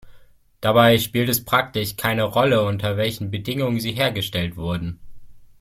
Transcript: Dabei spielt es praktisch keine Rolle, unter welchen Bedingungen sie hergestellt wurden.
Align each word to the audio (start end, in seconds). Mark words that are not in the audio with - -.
Dabei 0.61 0.97
spielt 0.97 1.29
es 1.29 1.45
praktisch 1.45 1.95
keine 1.95 2.23
Rolle, 2.23 2.63
unter 2.65 2.97
welchen 2.97 3.29
Bedingungen 3.29 3.79
sie 3.79 3.91
hergestellt 3.91 4.55
wurden. 4.55 4.97